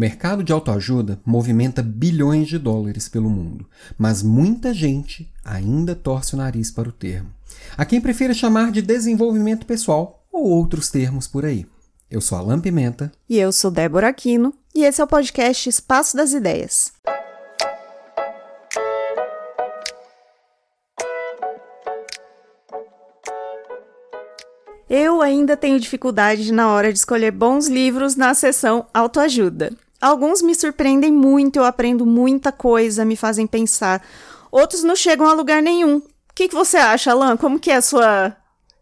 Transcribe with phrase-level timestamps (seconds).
[0.00, 3.66] mercado de autoajuda movimenta bilhões de dólares pelo mundo,
[3.98, 7.28] mas muita gente ainda torce o nariz para o termo.
[7.76, 11.66] Há quem prefira chamar de desenvolvimento pessoal ou outros termos por aí.
[12.10, 13.12] Eu sou Alan Pimenta.
[13.28, 14.54] E eu sou Débora Aquino.
[14.74, 16.92] E esse é o podcast Espaço das Ideias.
[24.88, 29.76] Eu ainda tenho dificuldade na hora de escolher bons livros na seção autoajuda.
[30.00, 34.02] Alguns me surpreendem muito, eu aprendo muita coisa, me fazem pensar.
[34.50, 35.98] Outros não chegam a lugar nenhum.
[35.98, 36.02] O
[36.34, 37.36] que, que você acha, Alan?
[37.36, 38.34] Como que é a sua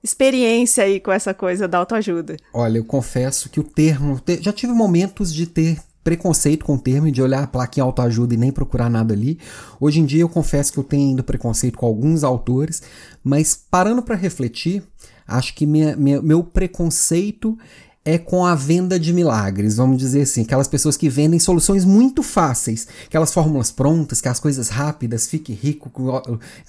[0.03, 2.37] experiência aí com essa coisa da autoajuda?
[2.55, 4.21] Olha, eu confesso que o termo.
[4.41, 8.37] Já tive momentos de ter preconceito com o termo de olhar a plaquinha autoajuda e
[8.37, 9.39] nem procurar nada ali.
[9.81, 12.83] Hoje em dia eu confesso que eu tenho ainda preconceito com alguns autores,
[13.23, 14.83] mas parando para refletir,
[15.29, 17.59] Acho que minha, minha, meu preconceito
[18.09, 22.23] é com a venda de milagres, vamos dizer assim, aquelas pessoas que vendem soluções muito
[22.23, 26.23] fáceis, aquelas fórmulas prontas, que as coisas rápidas, fique rico com,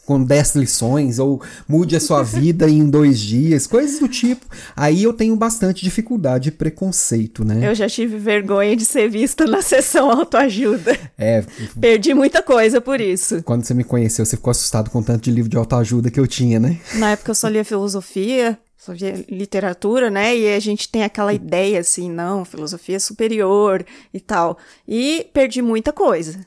[0.05, 4.45] com 10 lições, ou mude a sua vida em dois dias, coisas do tipo.
[4.75, 7.65] Aí eu tenho bastante dificuldade e preconceito, né?
[7.65, 10.97] Eu já tive vergonha de ser vista na sessão autoajuda.
[11.17, 11.45] É.
[11.79, 13.41] Perdi muita coisa por isso.
[13.43, 16.19] Quando você me conheceu, você ficou assustado com o tanto de livro de autoajuda que
[16.19, 16.77] eu tinha, né?
[16.95, 18.59] Na época eu só lia filosofia,
[18.95, 20.35] sobre literatura, né?
[20.35, 24.57] E a gente tem aquela ideia assim, não, filosofia superior e tal.
[24.87, 26.39] E perdi muita coisa.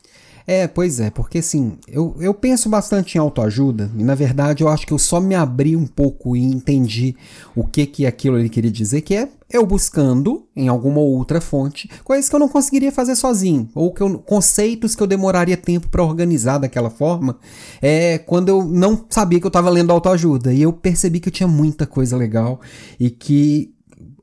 [0.46, 4.68] É, pois é, porque assim, eu, eu penso bastante em autoajuda e na verdade eu
[4.68, 7.14] acho que eu só me abri um pouco e entendi
[7.54, 11.88] o que que aquilo ele queria dizer, que é eu buscando em alguma outra fonte
[12.02, 15.88] coisas que eu não conseguiria fazer sozinho, ou que eu, conceitos que eu demoraria tempo
[15.88, 17.38] para organizar daquela forma,
[17.80, 21.32] é quando eu não sabia que eu estava lendo autoajuda e eu percebi que eu
[21.32, 22.60] tinha muita coisa legal
[22.98, 23.74] e que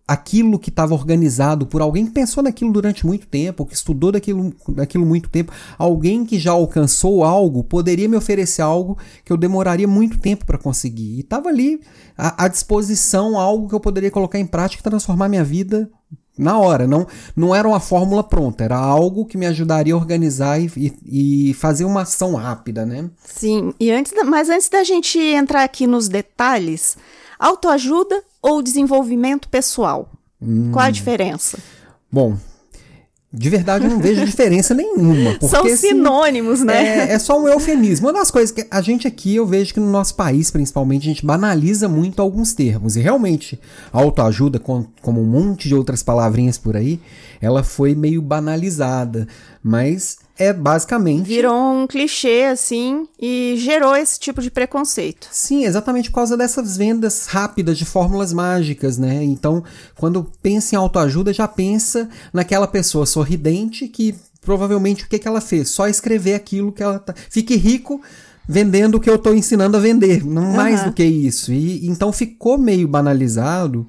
[0.10, 4.52] aquilo que estava organizado por alguém que pensou naquilo durante muito tempo, que estudou daquilo,
[4.70, 9.88] daquilo muito tempo, alguém que já alcançou algo, poderia me oferecer algo que eu demoraria
[9.88, 11.18] muito tempo para conseguir.
[11.18, 11.80] E estava ali
[12.18, 15.88] à, à, disposição algo que eu poderia colocar em prática e transformar minha vida
[16.36, 16.88] na hora.
[16.88, 17.06] Não,
[17.36, 20.72] não era uma fórmula pronta, era algo que me ajudaria a organizar e,
[21.06, 23.12] e, e fazer uma ação rápida, né?
[23.24, 26.98] Sim, e antes, mas antes da gente entrar aqui nos detalhes,
[27.38, 30.10] autoajuda ou desenvolvimento pessoal?
[30.42, 30.72] Hum.
[30.72, 31.58] Qual a diferença?
[32.12, 32.38] Bom,
[33.32, 35.38] de verdade eu não vejo diferença nenhuma.
[35.48, 37.10] São assim, sinônimos, né?
[37.10, 38.08] É, é, só um eufemismo.
[38.08, 41.14] Uma das coisas que a gente aqui, eu vejo que no nosso país, principalmente, a
[41.14, 42.96] gente banaliza muito alguns termos.
[42.96, 43.60] E realmente,
[43.94, 47.00] autoajuda, como um monte de outras palavrinhas por aí,
[47.40, 49.28] ela foi meio banalizada.
[49.62, 51.28] Mas é basicamente.
[51.28, 55.28] Virou um clichê, assim, e gerou esse tipo de preconceito.
[55.32, 59.22] Sim, exatamente por causa dessas vendas rápidas de fórmulas mágicas, né?
[59.22, 59.62] Então,
[59.98, 65.42] quando pensa em autoajuda, já pensa naquela pessoa sorridente que provavelmente o que, que ela
[65.42, 65.70] fez?
[65.70, 67.14] Só escrever aquilo que ela tá.
[67.30, 68.02] Fique rico
[68.48, 70.56] vendendo o que eu estou ensinando a vender, não uhum.
[70.56, 71.52] mais do que isso.
[71.52, 73.86] E então ficou meio banalizado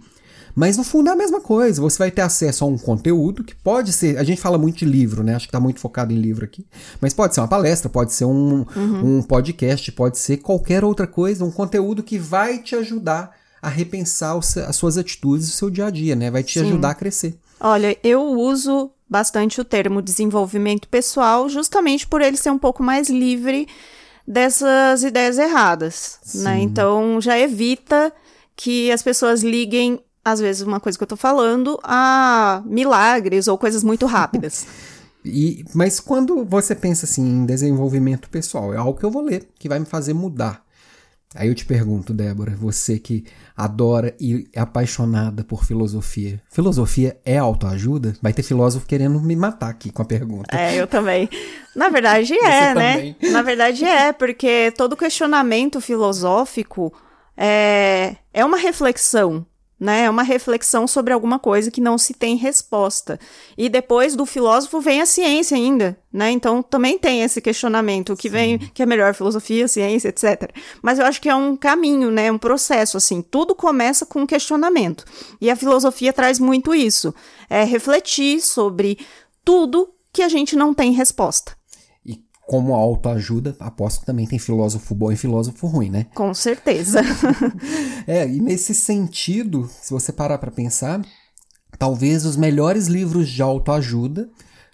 [0.60, 1.80] mas no fundo é a mesma coisa.
[1.80, 4.18] Você vai ter acesso a um conteúdo que pode ser.
[4.18, 5.34] A gente fala muito de livro, né?
[5.34, 6.66] Acho que está muito focado em livro aqui.
[7.00, 9.16] Mas pode ser uma palestra, pode ser um, uhum.
[9.16, 14.36] um podcast, pode ser qualquer outra coisa, um conteúdo que vai te ajudar a repensar
[14.36, 16.30] as suas atitudes o seu dia a dia, né?
[16.30, 16.66] Vai te Sim.
[16.66, 17.38] ajudar a crescer.
[17.58, 23.08] Olha, eu uso bastante o termo desenvolvimento pessoal justamente por ele ser um pouco mais
[23.08, 23.66] livre
[24.28, 26.30] dessas ideias erradas, né?
[26.30, 26.44] Sim.
[26.44, 26.60] né?
[26.60, 28.12] Então já evita
[28.54, 33.56] que as pessoas liguem às vezes, uma coisa que eu tô falando a milagres ou
[33.58, 34.66] coisas muito rápidas.
[35.22, 39.50] E, mas quando você pensa assim em desenvolvimento pessoal, é algo que eu vou ler,
[39.58, 40.64] que vai me fazer mudar.
[41.34, 43.24] Aí eu te pergunto, Débora, você que
[43.56, 46.42] adora e é apaixonada por filosofia.
[46.50, 48.16] Filosofia é autoajuda?
[48.20, 50.56] Vai ter filósofo querendo me matar aqui com a pergunta.
[50.56, 51.28] É, eu também.
[51.76, 52.94] Na verdade é, né?
[52.94, 53.16] Também.
[53.30, 56.92] Na verdade é, porque todo questionamento filosófico
[57.36, 59.46] é, é uma reflexão
[59.80, 60.04] né?
[60.04, 63.18] É uma reflexão sobre alguma coisa que não se tem resposta.
[63.56, 66.30] E depois do filósofo vem a ciência ainda, né?
[66.30, 68.34] Então também tem esse questionamento, o que Sim.
[68.34, 70.50] vem, que é melhor filosofia, ciência, etc.
[70.82, 72.30] Mas eu acho que é um caminho, né?
[72.30, 73.22] Um processo assim.
[73.22, 75.04] Tudo começa com um questionamento.
[75.40, 77.14] E a filosofia traz muito isso,
[77.48, 78.98] é refletir sobre
[79.42, 81.59] tudo que a gente não tem resposta
[82.50, 86.06] como autoajuda, aposto que também tem filósofo bom e filósofo ruim, né?
[86.12, 87.00] Com certeza.
[88.08, 91.00] é, e nesse sentido, se você parar para pensar,
[91.78, 94.28] talvez os melhores livros de autoajuda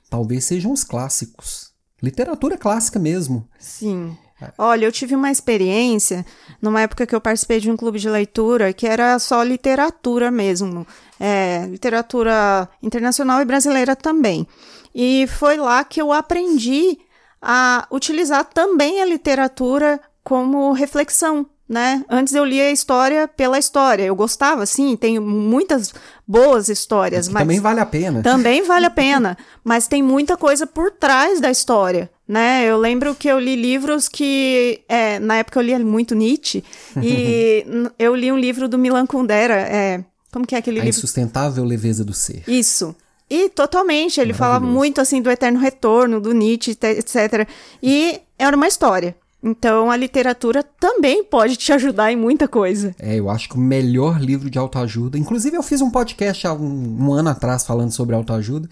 [0.09, 1.71] talvez sejam os clássicos.
[2.03, 3.47] Literatura clássica mesmo.
[3.59, 4.17] Sim.
[4.57, 6.25] Olha, eu tive uma experiência
[6.63, 10.87] numa época que eu participei de um clube de leitura que era só literatura mesmo,
[11.21, 14.47] é, literatura internacional e brasileira também.
[14.95, 17.05] E foi lá que eu aprendi
[17.41, 22.05] a utilizar também a literatura como reflexão, né?
[22.09, 24.05] Antes eu lia a história pela história.
[24.05, 25.95] Eu gostava, sim, tem muitas
[26.27, 28.23] boas histórias, mas também vale a pena.
[28.23, 32.65] Também vale a pena, mas tem muita coisa por trás da história, né?
[32.65, 36.65] Eu lembro que eu li livros que é, na época eu lia muito Nietzsche
[37.03, 37.65] e
[37.99, 40.97] eu li um livro do Milan Kundera, é, como que é aquele a livro?
[40.97, 42.43] A insustentável leveza do ser.
[42.47, 42.95] Isso.
[43.29, 47.49] E totalmente, ele fala muito assim do eterno retorno, do Nietzsche, etc.
[47.83, 49.17] E era uma história.
[49.43, 52.95] Então a literatura também pode te ajudar em muita coisa.
[52.99, 55.19] É, eu acho que o melhor livro de autoajuda.
[55.19, 58.69] Inclusive, eu fiz um podcast há um, um ano atrás falando sobre autoajuda,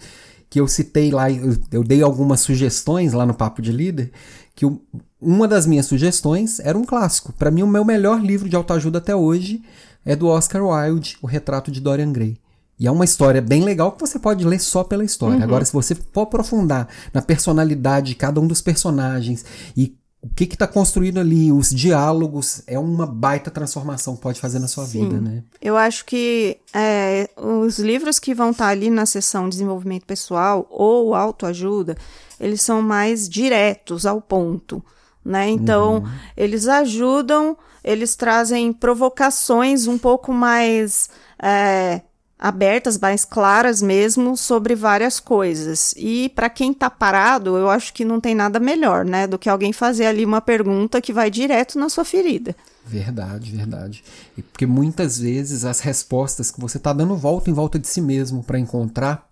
[0.49, 4.11] que eu citei lá, eu, eu dei algumas sugestões lá no Papo de Líder,
[4.53, 4.81] que eu,
[5.21, 7.33] uma das minhas sugestões era um clássico.
[7.33, 9.61] Para mim, o meu melhor livro de autoajuda até hoje
[10.05, 12.37] é do Oscar Wilde, O Retrato de Dorian Gray.
[12.79, 15.37] E é uma história bem legal que você pode ler só pela história.
[15.37, 15.43] Uhum.
[15.43, 19.45] Agora, se você for aprofundar na personalidade de cada um dos personagens
[19.77, 19.95] e
[20.25, 24.67] o que está construído ali, os diálogos, é uma baita transformação que pode fazer na
[24.67, 25.03] sua Sim.
[25.07, 25.43] vida, né?
[25.61, 30.65] Eu acho que é, os livros que vão estar tá ali na seção desenvolvimento pessoal
[30.71, 31.95] ou autoajuda,
[32.39, 34.83] eles são mais diretos ao ponto,
[35.23, 35.47] né?
[35.47, 36.09] Então, uhum.
[36.35, 41.07] eles ajudam, eles trazem provocações um pouco mais
[41.39, 42.01] é,
[42.45, 45.95] abertas, mais claras mesmo sobre várias coisas.
[45.97, 49.49] E para quem está parado, eu acho que não tem nada melhor, né, do que
[49.49, 52.55] alguém fazer ali uma pergunta que vai direto na sua ferida.
[52.85, 54.03] Verdade, verdade.
[54.37, 57.99] E porque muitas vezes as respostas que você está dando volta em volta de si
[57.99, 59.27] mesmo para encontrar,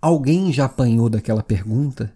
[0.00, 2.12] alguém já apanhou daquela pergunta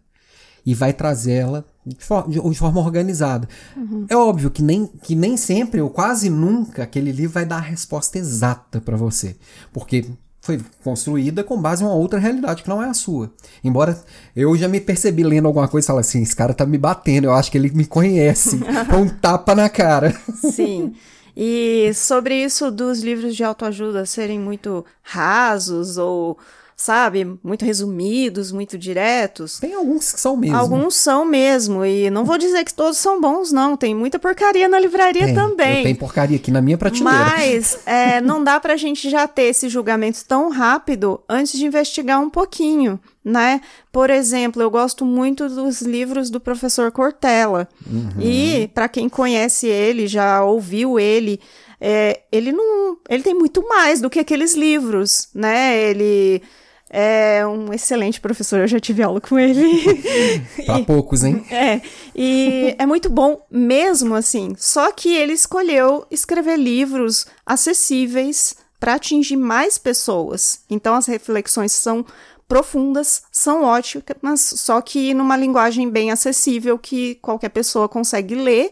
[0.64, 3.48] e vai trazê-la de, de, forma organizada.
[3.76, 4.06] Uhum.
[4.08, 7.60] É óbvio que nem, que nem sempre, ou quase nunca, aquele livro vai dar a
[7.60, 9.34] resposta exata para você.
[9.72, 10.04] Porque
[10.48, 13.30] foi construída com base em uma outra realidade que não é a sua.
[13.62, 14.02] Embora
[14.34, 17.34] eu já me percebi lendo alguma coisa e assim, esse cara tá me batendo, eu
[17.34, 18.58] acho que ele me conhece.
[18.88, 20.18] com um tapa na cara.
[20.50, 20.94] Sim.
[21.36, 26.38] E sobre isso dos livros de autoajuda serem muito rasos ou
[26.78, 29.58] sabe, muito resumidos, muito diretos.
[29.58, 30.56] Tem alguns que são mesmo.
[30.56, 33.76] Alguns são mesmo, e não vou dizer que todos são bons, não.
[33.76, 35.82] Tem muita porcaria na livraria tem, também.
[35.82, 37.18] Tem porcaria aqui na minha prateleira.
[37.36, 42.20] Mas é, não dá pra gente já ter esse julgamento tão rápido antes de investigar
[42.20, 43.00] um pouquinho.
[43.24, 43.60] Né?
[43.90, 47.68] Por exemplo, eu gosto muito dos livros do professor Cortella.
[47.84, 48.20] Uhum.
[48.20, 51.40] E, para quem conhece ele, já ouviu ele,
[51.80, 52.96] é, ele não.
[53.08, 55.76] Ele tem muito mais do que aqueles livros, né?
[55.76, 56.40] Ele
[56.90, 59.62] é um excelente professor, eu já tive aula com ele.
[60.64, 61.44] Para poucos, hein?
[61.50, 61.80] É.
[62.14, 64.54] E é muito bom mesmo assim.
[64.56, 70.60] Só que ele escolheu escrever livros acessíveis para atingir mais pessoas.
[70.70, 72.06] Então as reflexões são
[72.46, 78.70] profundas, são ótimas, só que numa linguagem bem acessível que qualquer pessoa consegue ler.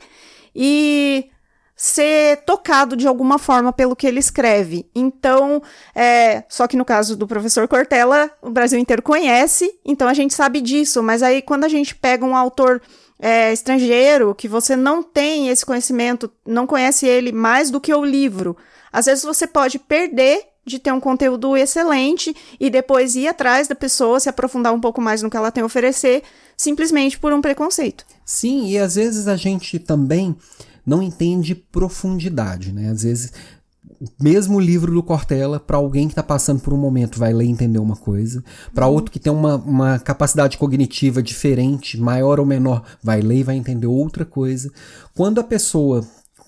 [0.55, 1.29] E
[1.77, 4.89] ser tocado de alguma forma pelo que ele escreve.
[4.95, 5.63] Então,
[5.95, 10.33] é, só que no caso do professor Cortella, o Brasil inteiro conhece, então a gente
[10.33, 12.81] sabe disso, mas aí quando a gente pega um autor
[13.21, 18.05] é, estrangeiro, que você não tem esse conhecimento, não conhece ele mais do que o
[18.05, 18.57] livro,
[18.91, 23.75] às vezes você pode perder de ter um conteúdo excelente e depois ir atrás da
[23.75, 26.23] pessoa, se aprofundar um pouco mais no que ela tem a oferecer,
[26.57, 28.05] simplesmente por um preconceito.
[28.25, 30.35] Sim, e às vezes a gente também
[30.87, 32.91] não entende profundidade, né?
[32.91, 33.33] Às vezes,
[34.21, 37.47] mesmo o livro do Cortella, para alguém que está passando por um momento, vai ler
[37.47, 38.95] e entender uma coisa, para uhum.
[38.95, 43.57] outro que tem uma, uma capacidade cognitiva diferente, maior ou menor, vai ler e vai
[43.57, 44.71] entender outra coisa.
[45.15, 46.07] Quando a pessoa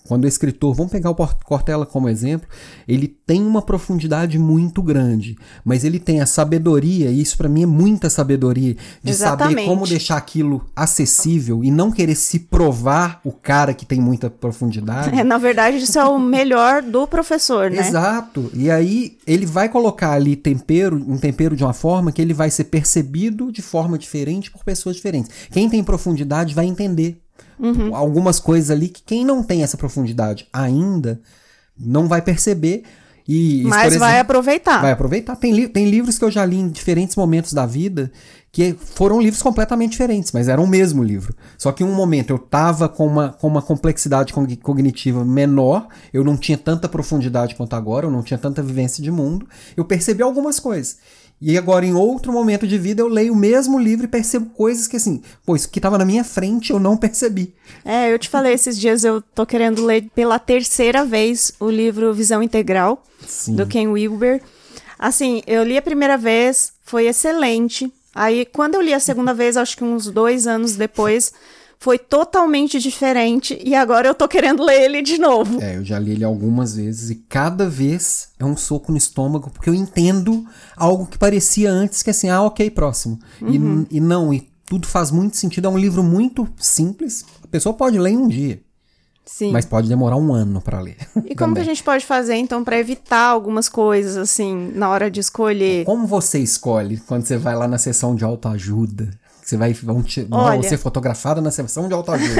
[0.09, 2.49] quando o escritor, vamos pegar o Cortella como exemplo,
[2.87, 7.61] ele tem uma profundidade muito grande, mas ele tem a sabedoria, e isso para mim
[7.61, 9.57] é muita sabedoria, de Exatamente.
[9.57, 14.31] saber como deixar aquilo acessível e não querer se provar o cara que tem muita
[14.31, 15.15] profundidade.
[15.15, 17.87] É, na verdade, isso é o melhor do professor, né?
[17.87, 18.49] Exato.
[18.55, 22.49] E aí ele vai colocar ali tempero, um tempero de uma forma que ele vai
[22.49, 25.29] ser percebido de forma diferente por pessoas diferentes.
[25.51, 27.21] Quem tem profundidade vai entender
[27.59, 27.95] Uhum.
[27.95, 31.21] Algumas coisas ali que quem não tem essa profundidade ainda
[31.77, 32.83] não vai perceber.
[33.27, 34.81] E, Mas exemplo, vai aproveitar.
[34.81, 35.35] Vai aproveitar.
[35.35, 38.11] Tem, li tem livros que eu já li em diferentes momentos da vida
[38.51, 41.35] que foram livros completamente diferentes, mas eram o mesmo livro.
[41.57, 46.23] Só que em um momento eu tava com uma, com uma complexidade cognitiva menor, eu
[46.23, 50.23] não tinha tanta profundidade quanto agora, eu não tinha tanta vivência de mundo, eu percebi
[50.23, 50.97] algumas coisas.
[51.41, 54.87] E agora, em outro momento de vida, eu leio o mesmo livro e percebo coisas
[54.87, 57.53] que, assim, pô, isso que estava na minha frente eu não percebi.
[57.85, 62.13] É, eu te falei esses dias, eu tô querendo ler pela terceira vez o livro
[62.13, 63.55] Visão Integral, Sim.
[63.55, 64.41] do Ken Wilber.
[64.97, 67.91] Assim, eu li a primeira vez, foi excelente.
[68.13, 71.31] Aí, quando eu li a segunda vez, acho que uns dois anos depois,
[71.79, 75.61] foi totalmente diferente e agora eu tô querendo ler ele de novo.
[75.61, 79.49] É, eu já li ele algumas vezes e cada vez é um soco no estômago
[79.49, 80.45] porque eu entendo
[80.75, 83.17] algo que parecia antes que assim, ah, ok, próximo.
[83.41, 83.85] Uhum.
[83.89, 85.67] E, e não, e tudo faz muito sentido.
[85.67, 87.25] É um livro muito simples.
[87.41, 88.61] A pessoa pode ler em um dia.
[89.25, 89.51] Sim.
[89.51, 90.97] Mas pode demorar um ano para ler.
[91.25, 95.09] E como que a gente pode fazer, então, para evitar algumas coisas, assim, na hora
[95.09, 95.85] de escolher?
[95.85, 99.11] Como você escolhe quando você vai lá na sessão de autoajuda?
[99.49, 100.61] Você vai vão te, Olha...
[100.61, 102.39] ser fotografada na sessão de autoajuda.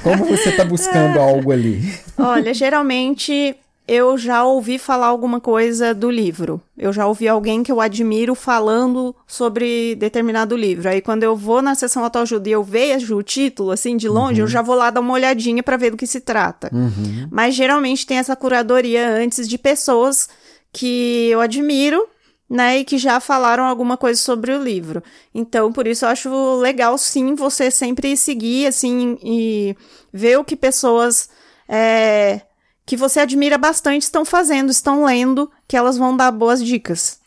[0.00, 1.92] Como você está buscando algo ali?
[2.16, 3.56] Olha, geralmente
[3.88, 6.62] eu já ouvi falar alguma coisa do livro.
[6.78, 10.88] Eu já ouvi alguém que eu admiro falando sobre determinado livro.
[10.88, 14.40] Aí quando eu vou na sessão autoajuda e eu vejo o título assim de longe,
[14.40, 14.46] uhum.
[14.46, 16.70] eu já vou lá dar uma olhadinha para ver do que se trata.
[16.72, 17.26] Uhum.
[17.28, 20.28] Mas geralmente tem essa curadoria antes de pessoas
[20.72, 22.06] que eu admiro
[22.48, 25.02] né, e que já falaram alguma coisa sobre o livro.
[25.34, 29.76] Então, por isso eu acho legal sim você sempre seguir assim e
[30.12, 31.28] ver o que pessoas
[31.68, 32.42] é,
[32.84, 37.20] que você admira bastante estão fazendo, estão lendo, que elas vão dar boas dicas.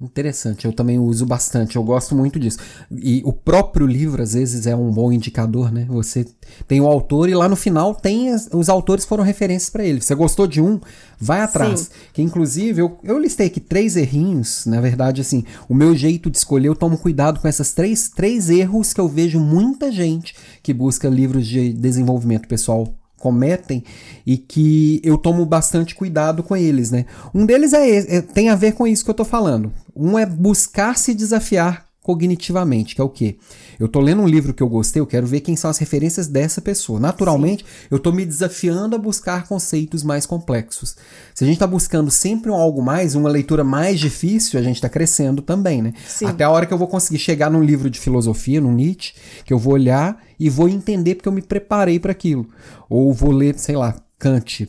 [0.00, 2.58] Interessante, eu também uso bastante, eu gosto muito disso.
[2.90, 5.84] E o próprio livro, às vezes, é um bom indicador, né?
[5.90, 6.24] Você
[6.66, 10.00] tem o autor e lá no final tem as, os autores foram referências para ele.
[10.00, 10.80] Você gostou de um,
[11.20, 11.80] vai atrás.
[11.80, 11.88] Sim.
[12.14, 16.38] Que inclusive eu, eu listei aqui três errinhos, na verdade, assim, o meu jeito de
[16.38, 20.72] escolher, eu tomo cuidado com essas três, três erros que eu vejo muita gente que
[20.72, 22.88] busca livros de desenvolvimento pessoal
[23.20, 23.84] cometem
[24.26, 27.04] e que eu tomo bastante cuidado com eles, né?
[27.32, 29.70] Um deles é, é, tem a ver com isso que eu tô falando.
[29.94, 33.36] Um é buscar se desafiar cognitivamente, que é o quê?
[33.78, 36.26] Eu tô lendo um livro que eu gostei, eu quero ver quem são as referências
[36.26, 36.98] dessa pessoa.
[36.98, 37.88] Naturalmente, Sim.
[37.90, 40.96] eu tô me desafiando a buscar conceitos mais complexos.
[41.34, 44.80] Se a gente tá buscando sempre um algo mais, uma leitura mais difícil, a gente
[44.80, 45.92] tá crescendo também, né?
[46.06, 46.26] Sim.
[46.26, 49.12] Até a hora que eu vou conseguir chegar num livro de filosofia, num Nietzsche,
[49.44, 52.48] que eu vou olhar e vou entender porque eu me preparei para aquilo.
[52.88, 54.68] Ou vou ler, sei lá, Kant,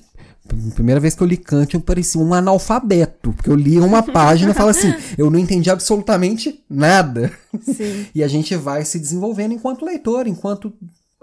[0.73, 4.51] Primeira vez que eu li Kant, eu parecia um analfabeto, porque eu li uma página
[4.51, 7.31] e falo assim, eu não entendi absolutamente nada.
[7.63, 8.07] Sim.
[8.13, 10.73] E a gente vai se desenvolvendo enquanto leitor, enquanto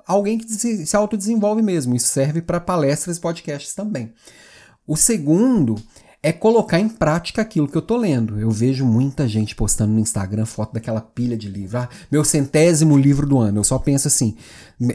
[0.07, 1.95] alguém que se, se autodesenvolve mesmo.
[1.95, 4.13] Isso serve para palestras e podcasts também.
[4.87, 5.77] O segundo
[6.23, 8.41] é colocar em prática aquilo que eu tô lendo.
[8.41, 11.79] Eu vejo muita gente postando no Instagram foto daquela pilha de livro.
[11.79, 13.61] Ah, meu centésimo livro do ano.
[13.61, 14.37] Eu só penso assim,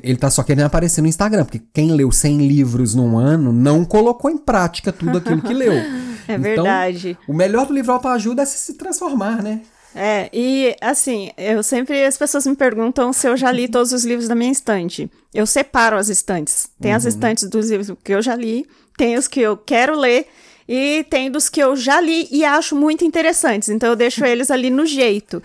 [0.04, 3.86] ele tá só querendo aparecer no Instagram, porque quem leu 100 livros num ano não
[3.86, 5.72] colocou em prática tudo aquilo que leu.
[6.28, 7.18] é então, verdade.
[7.28, 9.62] O melhor do livro autoajuda é se transformar, né?
[9.96, 14.04] É, e assim, eu sempre as pessoas me perguntam se eu já li todos os
[14.04, 15.10] livros da minha estante.
[15.34, 16.68] Eu separo as estantes.
[16.82, 16.98] Tem uhum.
[16.98, 18.66] as estantes dos livros que eu já li,
[18.98, 20.28] tem os que eu quero ler
[20.68, 23.70] e tem dos que eu já li e acho muito interessantes.
[23.70, 25.42] Então eu deixo eles ali no jeito.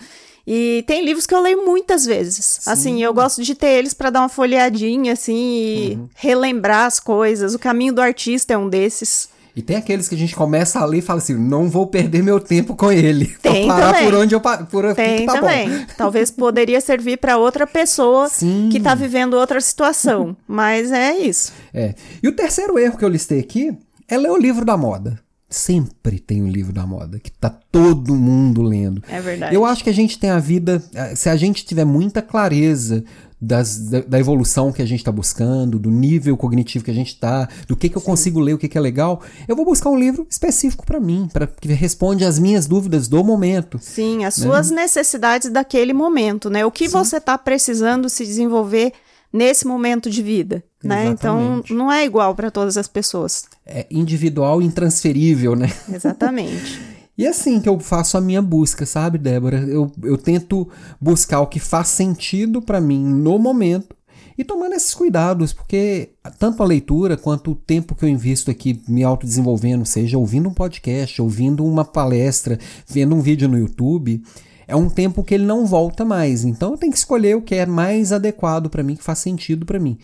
[0.51, 2.59] E tem livros que eu leio muitas vezes.
[2.61, 2.71] Sim.
[2.71, 6.09] Assim, eu gosto de ter eles para dar uma folheadinha, assim, e uhum.
[6.15, 7.53] relembrar as coisas.
[7.53, 9.29] O Caminho do Artista é um desses.
[9.55, 12.23] E tem aqueles que a gente começa a ler e fala assim, não vou perder
[12.23, 13.27] meu tempo com ele.
[13.43, 14.09] Tem vou parar também.
[14.09, 15.69] por onde eu por Tem tá também.
[15.69, 15.85] Bom.
[15.97, 18.69] Talvez poderia servir para outra pessoa Sim.
[18.71, 20.35] que está vivendo outra situação.
[20.47, 21.51] Mas é isso.
[21.73, 21.93] É.
[22.23, 23.77] E o terceiro erro que eu listei aqui
[24.09, 25.19] é ler o livro da moda.
[25.49, 29.01] Sempre tem um livro da moda que tá todo mundo lendo.
[29.07, 29.55] É verdade.
[29.55, 30.83] Eu acho que a gente tem a vida.
[30.93, 33.03] Eh, se a gente tiver muita clareza
[33.41, 37.13] das, da, da, evolução que a gente está buscando, do nível cognitivo que a gente
[37.13, 38.05] está, do que, que eu Sim.
[38.05, 41.29] consigo ler, o que, que é legal, eu vou buscar um livro específico para mim,
[41.31, 43.79] para que responde às minhas dúvidas do momento.
[43.79, 44.45] Sim, as né?
[44.45, 46.65] suas necessidades daquele momento, né?
[46.65, 46.93] O que Sim.
[46.93, 48.93] você está precisando se desenvolver
[49.31, 51.07] nesse momento de vida, né?
[51.07, 53.45] Então não é igual para todas as pessoas.
[53.65, 55.71] É individual e intransferível, né?
[55.91, 56.79] Exatamente.
[57.17, 59.57] E é assim que eu faço a minha busca, sabe, Débora?
[59.59, 60.69] Eu, eu tento
[61.01, 63.93] buscar o que faz sentido para mim no momento
[64.37, 68.81] e tomando esses cuidados, porque tanto a leitura quanto o tempo que eu invisto aqui
[68.87, 72.57] me autodesenvolvendo, seja ouvindo um podcast, ouvindo uma palestra,
[72.87, 74.23] vendo um vídeo no YouTube,
[74.65, 76.45] é um tempo que ele não volta mais.
[76.45, 79.65] Então eu tenho que escolher o que é mais adequado para mim, que faz sentido
[79.65, 79.97] para mim.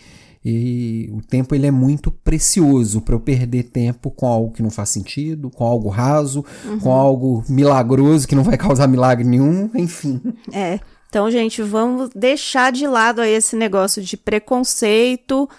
[0.47, 4.69] E o tempo ele é muito precioso para eu perder tempo com algo que não
[4.69, 6.79] faz sentido, com algo raso, uhum.
[6.79, 10.21] com algo milagroso que não vai causar milagre nenhum, enfim.
[10.53, 10.79] É.
[11.09, 15.49] Então, gente, vamos deixar de lado aí esse negócio de preconceito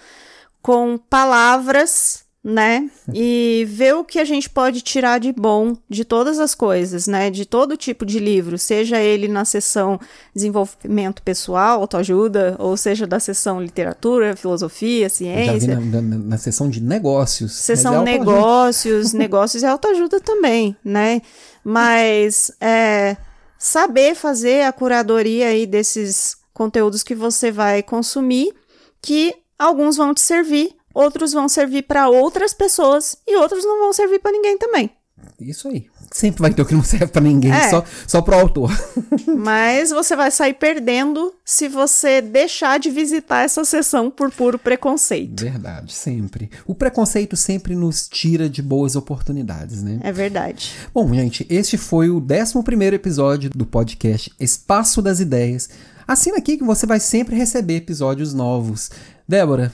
[0.62, 2.88] com palavras né?
[3.12, 7.28] E ver o que a gente pode tirar de bom de todas as coisas, né?
[7.28, 9.98] De todo tipo de livro, seja ele na seção
[10.32, 15.80] desenvolvimento pessoal, autoajuda, ou seja da seção literatura, filosofia, ciência.
[15.80, 17.52] Na, na, na seção de negócios.
[17.52, 21.22] Seção é negócios, negócios e autoajuda também, né?
[21.64, 23.16] Mas é,
[23.58, 28.54] saber fazer a curadoria aí desses conteúdos que você vai consumir,
[29.02, 33.92] que alguns vão te servir, outros vão servir para outras pessoas e outros não vão
[33.92, 34.90] servir para ninguém também.
[35.38, 35.86] Isso aí.
[36.10, 37.68] Sempre vai ter o que não serve para ninguém, é.
[37.68, 38.70] só, só pro autor.
[39.36, 45.42] Mas você vai sair perdendo se você deixar de visitar essa sessão por puro preconceito.
[45.42, 46.50] Verdade, sempre.
[46.66, 50.00] O preconceito sempre nos tira de boas oportunidades, né?
[50.02, 50.72] É verdade.
[50.94, 55.68] Bom, gente, este foi o 11 episódio do podcast Espaço das Ideias.
[56.08, 58.90] Assina aqui que você vai sempre receber episódios novos.
[59.28, 59.72] Débora,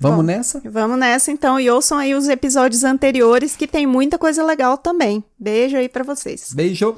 [0.00, 0.62] Vamos Bom, nessa?
[0.64, 5.22] Vamos nessa então e ouçam aí os episódios anteriores que tem muita coisa legal também.
[5.38, 6.54] Beijo aí para vocês.
[6.54, 6.96] Beijo.